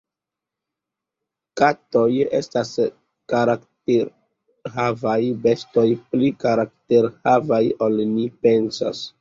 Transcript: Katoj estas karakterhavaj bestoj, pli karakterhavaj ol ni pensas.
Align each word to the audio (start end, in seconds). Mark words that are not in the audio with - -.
Katoj 1.61 2.05
estas 2.37 2.71
karakterhavaj 3.33 5.19
bestoj, 5.45 5.87
pli 6.15 6.31
karakterhavaj 6.47 7.65
ol 7.89 8.05
ni 8.17 8.27
pensas. 8.47 9.09